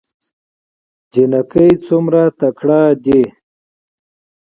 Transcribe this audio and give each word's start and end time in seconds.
جينکۍ 1.11 1.69
څومره 1.85 2.21
تکړه 2.39 2.81
دي 3.03 3.21